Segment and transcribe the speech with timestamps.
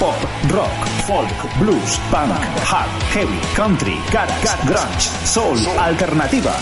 [0.00, 0.16] Pop,
[0.48, 2.32] rock, folk, blues, punk,
[2.64, 6.56] hard, heavy, country, garage, grunge, soul, alternativa.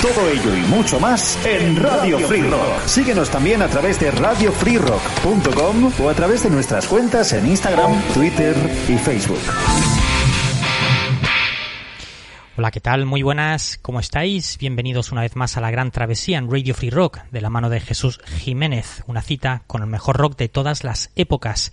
[0.00, 2.86] Todo ello y mucho más en Radio Free Rock.
[2.86, 8.56] Síguenos también a través de radiofreerock.com o a través de nuestras cuentas en Instagram, Twitter
[8.88, 9.42] y Facebook.
[12.56, 13.04] Hola, ¿qué tal?
[13.04, 14.56] Muy buenas, ¿cómo estáis?
[14.56, 17.68] Bienvenidos una vez más a la gran travesía en Radio Free Rock de la mano
[17.68, 21.70] de Jesús Jiménez, una cita con el mejor rock de todas las épocas.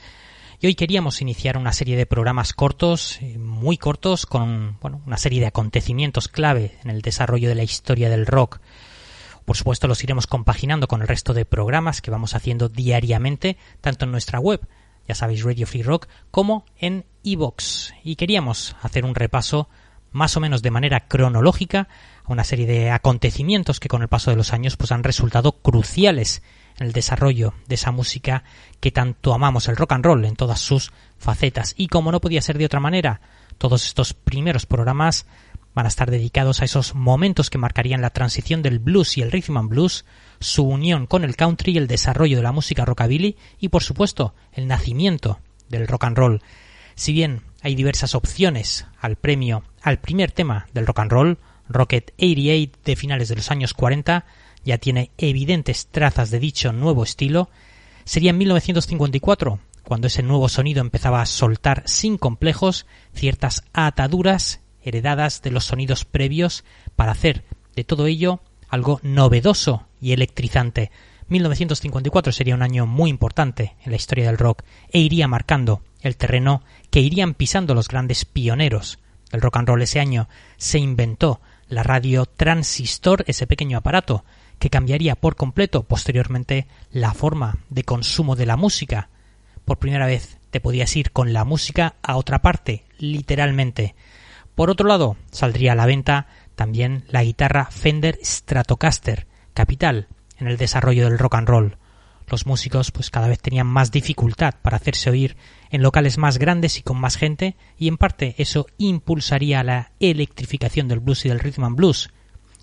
[0.59, 5.17] Y hoy queríamos iniciar una serie de programas cortos, eh, muy cortos, con bueno, una
[5.17, 8.59] serie de acontecimientos clave en el desarrollo de la historia del rock.
[9.43, 14.05] Por supuesto, los iremos compaginando con el resto de programas que vamos haciendo diariamente, tanto
[14.05, 14.65] en nuestra web,
[15.07, 17.91] ya sabéis, Radio Free Rock, como en iVoox.
[18.03, 19.69] Y queríamos hacer un repaso
[20.11, 21.89] más o menos de manera cronológica
[22.23, 25.51] a una serie de acontecimientos que con el paso de los años pues han resultado
[25.51, 26.41] cruciales
[26.77, 28.43] el desarrollo de esa música
[28.79, 31.73] que tanto amamos, el rock and roll en todas sus facetas.
[31.77, 33.21] Y como no podía ser de otra manera,
[33.57, 35.25] todos estos primeros programas
[35.73, 39.31] van a estar dedicados a esos momentos que marcarían la transición del blues y el
[39.31, 40.05] rhythm and blues,
[40.39, 44.67] su unión con el country, el desarrollo de la música rockabilly y por supuesto el
[44.67, 46.41] nacimiento del rock and roll.
[46.95, 52.13] Si bien hay diversas opciones al premio al primer tema del rock and roll, Rocket
[52.17, 54.25] 88 de finales de los años 40,
[54.65, 57.49] ya tiene evidentes trazas de dicho nuevo estilo,
[58.03, 65.41] sería en 1954 cuando ese nuevo sonido empezaba a soltar sin complejos ciertas ataduras heredadas
[65.41, 67.45] de los sonidos previos para hacer
[67.75, 70.91] de todo ello algo novedoso y electrizante.
[71.27, 76.17] 1954 sería un año muy importante en la historia del rock e iría marcando el
[76.17, 78.99] terreno que irían pisando los grandes pioneros
[79.31, 79.81] del rock and roll.
[79.81, 80.27] Ese año
[80.57, 84.23] se inventó la radio transistor, ese pequeño aparato
[84.59, 89.09] que cambiaría por completo posteriormente la forma de consumo de la música.
[89.65, 93.95] Por primera vez te podías ir con la música a otra parte, literalmente.
[94.55, 100.07] Por otro lado, saldría a la venta también la guitarra Fender Stratocaster, capital
[100.37, 101.77] en el desarrollo del rock and roll.
[102.27, 105.37] Los músicos pues cada vez tenían más dificultad para hacerse oír
[105.69, 110.87] en locales más grandes y con más gente, y en parte eso impulsaría la electrificación
[110.87, 112.09] del blues y del rhythm and blues.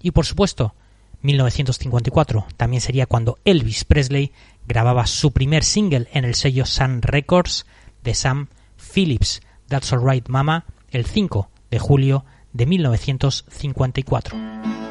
[0.01, 0.75] Y por supuesto,
[1.23, 4.33] 1954 también sería cuando Elvis Presley
[4.67, 7.67] grababa su primer single en el sello Sun Records
[8.03, 14.82] de Sam Phillips, That's Alright Mama, el 5 de julio de 1954.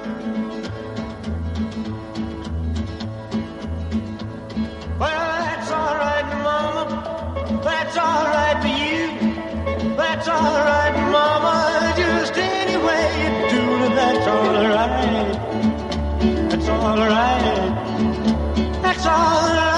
[16.82, 17.72] Alright.
[18.82, 19.71] That's all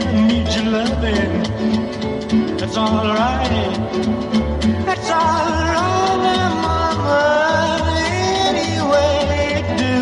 [0.00, 1.42] need your loving.
[2.56, 3.50] That's alright.
[4.86, 7.78] That's alright, mama.
[8.48, 9.92] Anyway, do.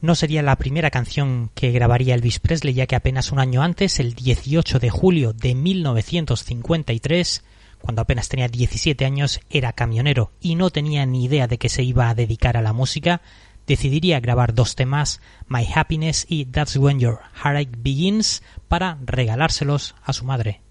[0.00, 4.00] No sería la primera canción que grabaría Elvis Presley, ya que apenas un año antes,
[4.00, 7.42] el 18 de julio de 1953,
[7.86, 11.84] cuando apenas tenía 17 años, era camionero y no tenía ni idea de que se
[11.84, 13.22] iba a dedicar a la música,
[13.64, 20.12] decidiría grabar dos temas, My Happiness y That's When Your Heartache Begins, para regalárselos a
[20.12, 20.62] su madre.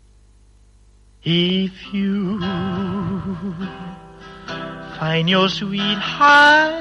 [1.23, 2.37] If you
[4.99, 6.73] find your sweetheart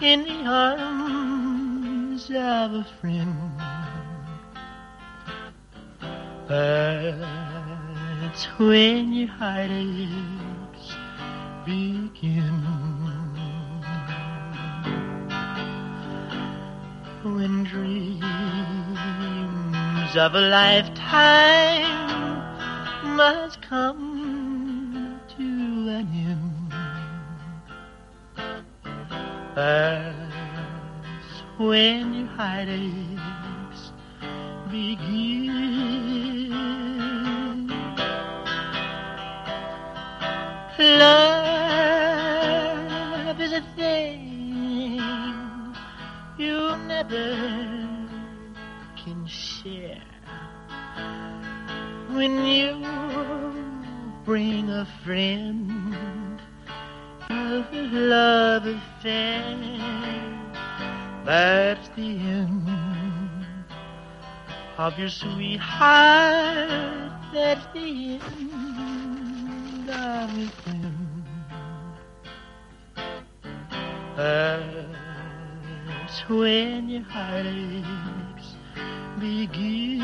[0.00, 3.28] in the arms of a friend,
[8.28, 10.92] that's when your heartaches
[11.64, 12.62] begin.
[17.22, 18.22] When dreams
[20.14, 21.86] of a lifetime
[23.16, 25.42] must come to
[25.98, 26.72] an end.
[29.56, 33.92] That's when your heartaches
[34.70, 35.87] begin.
[40.80, 40.86] Love
[43.40, 45.74] is a thing
[46.38, 47.34] you never
[48.96, 50.00] can share
[52.10, 52.80] when you
[54.24, 56.40] bring a friend
[57.28, 59.56] of a love affair.
[61.24, 62.68] That's the end
[64.76, 67.10] of your sweetheart.
[67.34, 68.47] That's the end
[69.88, 70.50] friend.
[74.16, 78.56] That's when your heartaches
[79.18, 80.02] begin.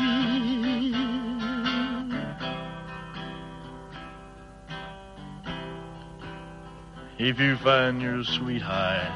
[7.17, 9.11] If you find your sweetheart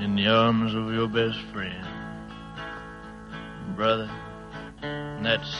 [0.00, 1.86] in the arms of your best friend,
[3.76, 4.10] brother,
[5.22, 5.54] that's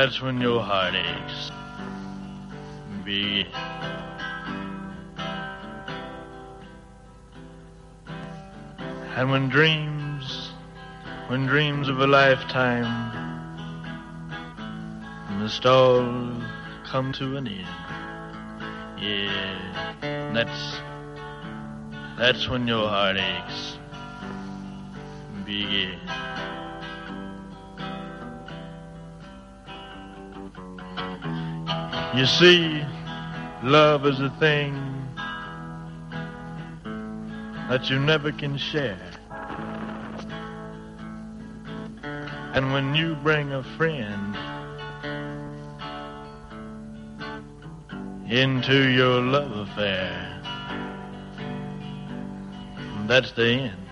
[0.00, 1.50] that's when your heart aches.
[3.04, 3.48] Begin.
[9.16, 10.52] And when dreams,
[11.26, 12.86] when dreams of a lifetime
[15.40, 16.06] must all
[16.84, 17.66] come to an end.
[19.02, 20.80] Yeah, that's
[22.16, 23.78] that's when your heartaches
[25.44, 25.98] begin.
[32.16, 32.84] You see,
[33.62, 34.74] love is a thing
[37.68, 38.98] that you never can share.
[42.54, 44.36] And when you bring a friend
[48.30, 50.42] into your love affair.
[53.06, 53.87] That's the end.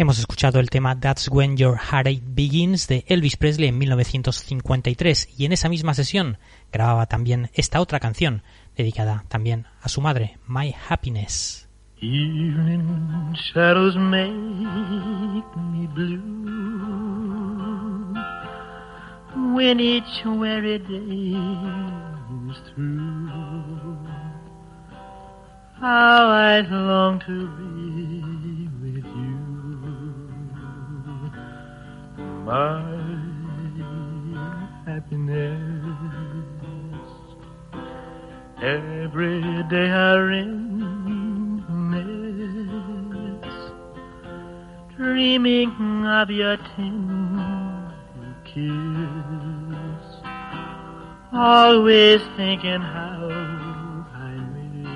[0.00, 5.44] Hemos escuchado el tema That's When Your Heartache Begins de Elvis Presley en 1953 y
[5.44, 6.38] en esa misma sesión
[6.72, 8.42] grababa también esta otra canción
[8.78, 11.68] dedicada también a su madre, My Happiness.
[12.00, 12.08] Day.
[25.78, 28.29] How I long to be
[32.44, 32.80] my
[34.86, 35.60] happiness.
[38.62, 40.52] Every day I reminisce,
[44.96, 47.94] dreaming of your tender
[48.44, 50.04] kiss.
[51.32, 53.28] Always thinking how
[54.14, 54.34] I
[54.74, 54.92] miss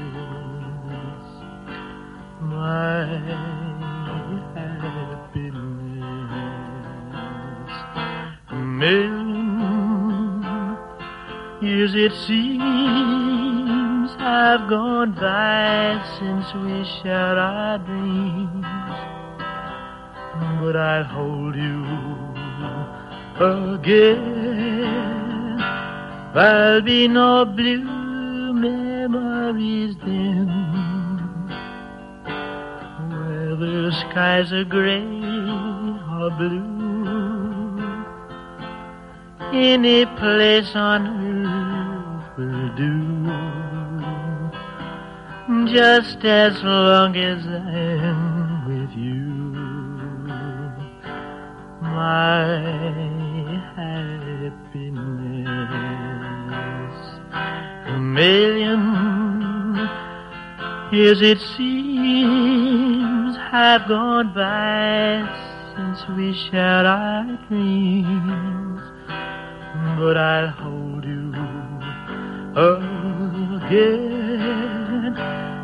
[2.40, 3.53] my
[8.78, 10.42] Million
[11.62, 12.64] years it seems
[14.18, 18.66] have gone by since we shared our dreams.
[20.60, 21.84] But I'll hold you
[23.74, 24.54] again.
[26.34, 30.48] There'll be no blue memories then.
[33.08, 35.04] Where the skies are gray
[36.18, 36.73] or blue,
[39.54, 43.24] any place on earth will do.
[45.72, 49.44] Just as long as I'm with you
[51.94, 52.48] my
[53.76, 54.94] happiness.
[57.86, 58.82] A million
[60.92, 65.22] years it seems have gone by
[65.76, 68.53] since we shared our dreams,
[69.98, 71.32] but I'll hold you
[73.66, 75.16] again.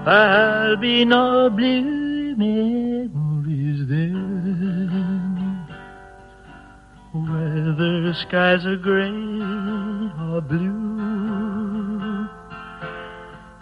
[0.06, 5.66] I'll be no blue memories then.
[7.12, 12.28] Whether skies are gray or blue,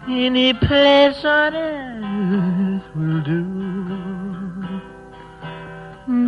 [0.09, 3.45] any place on earth will do.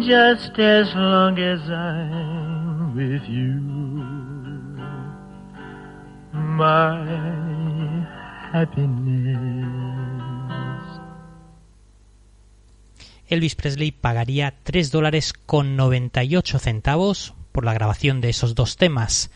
[0.06, 4.29] Just as long as I'm with you.
[6.32, 8.06] My
[8.52, 10.00] happiness.
[13.26, 19.30] Elvis Presley pagaría 3 dólares con 98 centavos por la grabación de esos dos temas,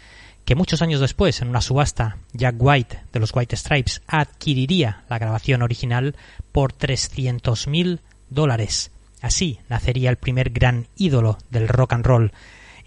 [0.45, 5.19] que muchos años después, en una subasta, Jack White de los White Stripes adquiriría la
[5.19, 6.17] grabación original
[6.53, 8.91] por 300.000 dólares.
[9.23, 12.33] Así nacería el primer gran ídolo del rock and roll.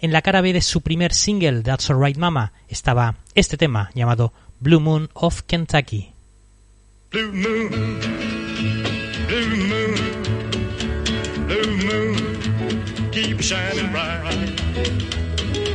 [0.00, 4.32] En la cara B de su primer single, That's Alright Mama, estaba este tema llamado
[4.60, 6.12] Blue Moon of Kentucky.
[7.10, 7.98] Blue moon,
[9.26, 9.94] blue moon,
[11.48, 14.22] blue moon, keep shining bright.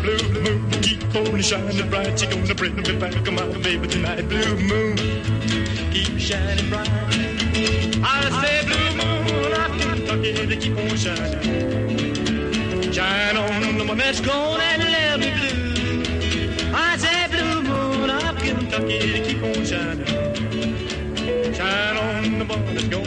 [0.01, 2.22] Blue moon, keep on shining bright.
[2.22, 4.30] You're gonna bring me back, my baby tonight.
[4.30, 4.96] Blue moon,
[5.92, 6.89] keep shining bright.
[8.06, 11.94] I say blue moon, I to keep on shining.
[12.94, 13.32] Shine
[14.03, 16.74] that's gone and let me blue.
[16.75, 20.05] I say blue moon of Kentucky keep on shining.
[21.53, 23.02] Shine on the one that's gone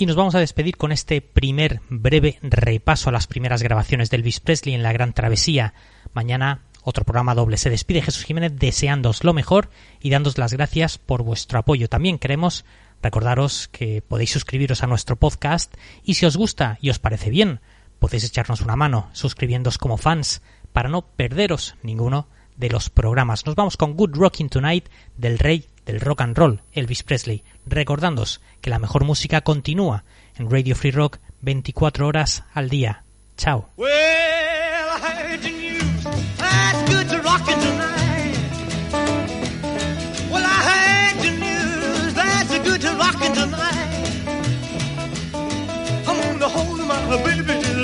[0.00, 4.18] Y nos vamos a despedir con este primer breve repaso a las primeras grabaciones de
[4.18, 5.74] Elvis Presley en la Gran Travesía.
[6.12, 7.56] Mañana otro programa doble.
[7.56, 9.70] Se despide Jesús Jiménez deseándoos lo mejor
[10.00, 11.88] y dándos las gracias por vuestro apoyo.
[11.88, 12.64] También queremos
[13.02, 17.60] recordaros que podéis suscribiros a nuestro podcast y si os gusta y os parece bien,
[17.98, 23.46] podéis echarnos una mano suscribiéndoos como fans para no perderos ninguno de los programas.
[23.46, 28.42] Nos vamos con Good Rocking Tonight del rey del rock and roll, Elvis Presley, recordándoos
[28.60, 30.04] que la mejor música continúa
[30.36, 33.04] en Radio Free Rock 24 horas al día.
[33.38, 33.70] Chao.
[33.76, 33.88] Well,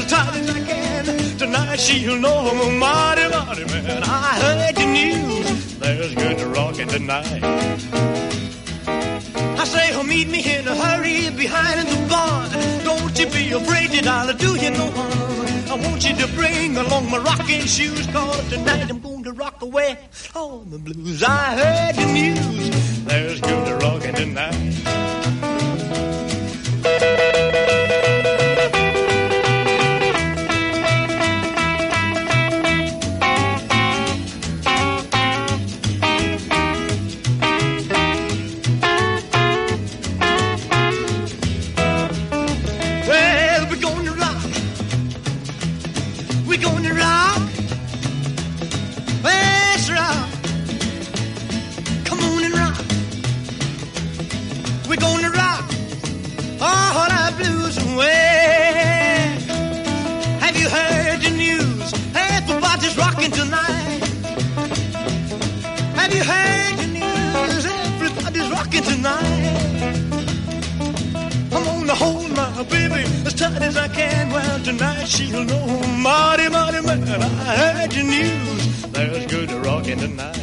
[0.04, 1.38] tight as I can.
[1.38, 4.02] Tonight she'll know I'm a mighty, mighty man.
[4.04, 5.78] I heard the news.
[5.78, 7.42] There's good to rockin' tonight.
[9.60, 12.50] I say, oh, meet me in a hurry behind the barn.
[12.84, 15.24] Don't you be afraid that I'll do you no harm.
[15.70, 19.62] I want you to bring along my rocking shoes, cause tonight I'm going to rock
[19.62, 19.98] away
[20.34, 21.22] all the blues.
[21.22, 23.04] I heard the news.
[23.04, 24.83] There's good to rockin' tonight.
[73.94, 74.30] can.
[74.30, 75.66] Well, tonight she'll know.
[75.98, 78.82] Marty, Marty, man, I heard your news.
[78.92, 80.33] There's good rocking tonight.